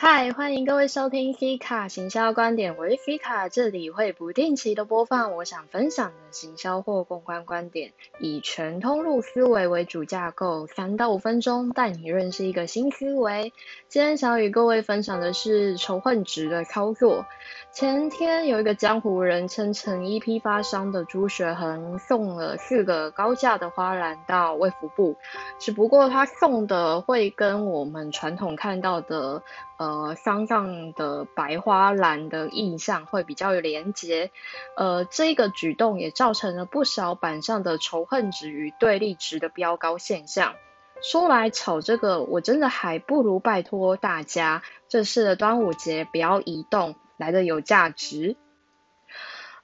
[0.00, 13.52] 嗨，欢迎各位收听 Fika 行销观点，我是 Fika，这里会不定期的播放我想分享的行销或公关观点，以全通路思维为主架构，三到五分钟带你认识一个新思维。
[13.88, 17.26] 今天想与各位分享的是仇恨值的操作。
[17.72, 25.16] 前天有一个江湖人称成衣批发商的朱学恒送了四个高价的花篮到卫福部，
[25.58, 29.42] 只不过他送的会跟我们传统看到的
[29.76, 34.30] 呃商上的白花篮的印象会比较有连结，
[34.76, 40.54] 呃这个举动也造成了不少板上的仇恨值与对立值的飙高现象。
[41.00, 46.94] 说来炒这个，我真的还不如拜托大家，这次的端午节不要移动。
[47.18, 48.36] 来的有价值。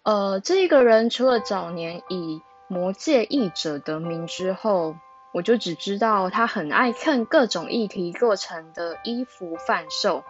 [0.02, 4.96] 呃，这个人除了早年以魔界译者得名之后，
[5.34, 10.22] 我就只知道他很爱看各种议题做成的衣服贩售，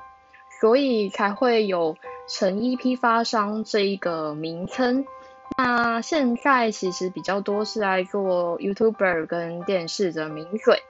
[0.62, 5.04] 所以才会有成衣批发商这一个名称。
[5.58, 10.82] 那现在其实比较多是来做 YouTuber 跟电视的名嘴。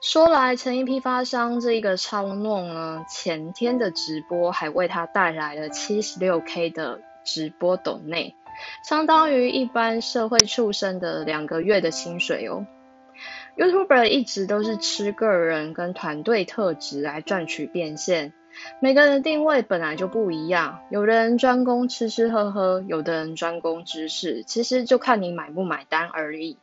[0.00, 8.34] 说来，成衣批发商这一个超弄呢，前天的直播还为他带来了七十六 K 的直播抖内，
[8.88, 12.66] 相当于一般社会畜生的两个月的薪水哦。
[13.56, 18.32] YouTuber 一直都是吃个人跟团队特质来赚取变现，
[18.80, 26.56] 每个人定位本来就不一样，有人专攻吃吃喝喝，有的人专攻知识，其实就看你买不买单而已。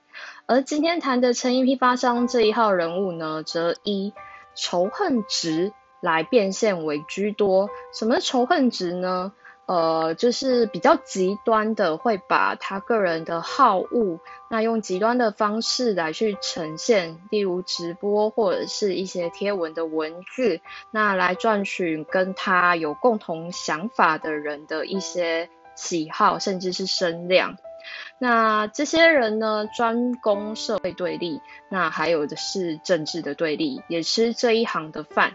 [0.47, 4.13] 而今天谈的成衣批发商这一号人物呢，则以
[4.55, 7.69] 仇恨值来变现为居多。
[7.94, 9.33] 什么仇恨值呢？
[9.67, 27.57] 呃，就是比较极端的，会把他个人的好恶，那用极端的方式来去呈现，例如直播或者是一些贴文的文字，那来赚取跟他有共同想法的人的一些喜好，甚至是声量。
[28.19, 35.33] 那这些人呢，专攻社会对立，那还有的是政治的对立，也吃这一行的饭。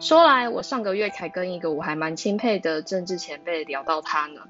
[0.00, 4.42] 说来，我上个月才跟一个我还蛮钦佩的政治前辈聊到他呢。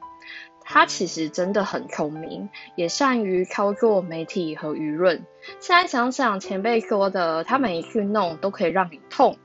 [0.68, 5.24] 他其实真的很聪明，也善于操作媒体和舆论。
[5.60, 9.38] 现在想想，前辈说的“他每一次弄都可以让你痛”，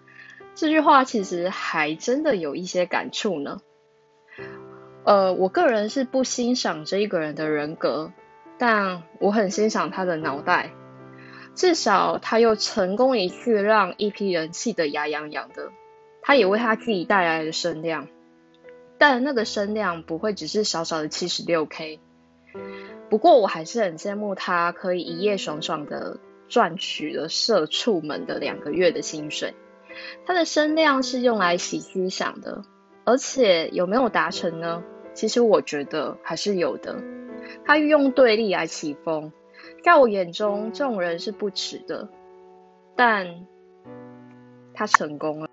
[0.56, 3.60] 这句话其实还真的有一些感触呢。
[5.04, 8.12] 呃，我个人是不欣赏这一个人的人格，
[8.58, 10.72] 但我很欣赏他的脑袋。
[11.56, 15.72] 至少他又成功一次让一批人气得牙痒痒的，
[16.22, 18.08] 他也为他自己带来了声量。
[18.98, 22.00] 但那个声量不会只是小小的七十六 K。
[23.10, 29.54] 不过我还是很羡慕他可以一夜爽爽的赚取了社畜们的两个月的薪水。
[30.26, 32.64] 他的声量是用来洗思想的。
[33.04, 34.84] 而且有没有达成呢？
[35.16, 37.02] 其实我觉得还是有的。
[37.66, 39.34] 他运用对立来起风，
[39.84, 42.08] 在我眼中这种人是不耻的，
[42.96, 43.48] 但
[44.74, 45.50] 他成功了。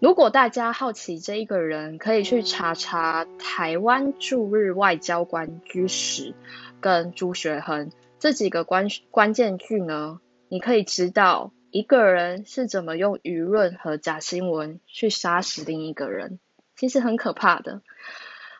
[0.00, 6.34] 如果大家好奇这一个人，可以去查查台湾驻日外交官居史
[6.80, 11.52] 跟朱学恒这几个关关键句呢，你可以知道。
[11.70, 16.38] 一个人是怎么用舆论和假新闻去杀死另一个人，
[16.76, 17.80] 其实很可怕的。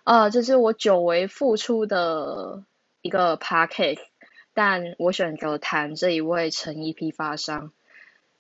[0.05, 2.65] 呃，这是我久违复出的
[3.03, 4.05] 一个 p a c k a g e
[4.55, 7.73] 但我选择谈这一位成衣批发商。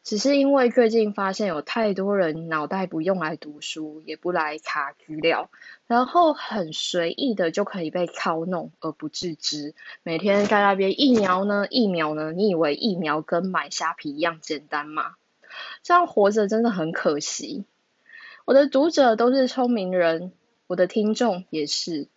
[0.04, 5.48] 只是因为最近发现有太多人脑袋不用来读书，也不来查资料，
[5.86, 9.76] 然后很随意的就可以被操弄而不自知。
[10.02, 12.32] 每天在那边疫苗呢，疫苗呢？
[12.32, 15.14] 你以为疫苗跟买虾皮一样简单吗？
[15.84, 17.64] 这样活着真的很可惜。
[18.44, 20.32] 我的读者都是聪明人，
[20.66, 22.08] 我的听众也是，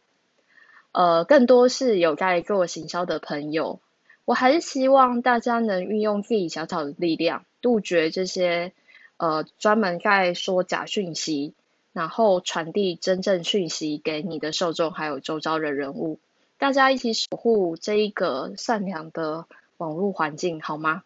[0.92, 3.80] 呃，更多是有在做行销的朋友。
[4.26, 7.46] 我还是希望大家能运用自己小小的力量。
[7.62, 8.74] 杜绝这些
[9.18, 11.54] 呃专门在说假讯息，
[11.94, 16.20] 然后传递真正讯息给你的受众，还有周遭的人物，
[16.58, 19.46] 大家一起守护这一个善良的
[19.78, 21.04] 网络环境，好吗？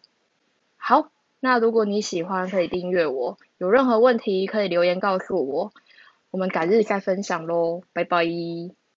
[0.76, 5.72] 好，那如果你喜欢，可以订阅我，有任何问题可以留言告诉我，
[6.30, 8.24] 我们改日再分享喽，拜拜。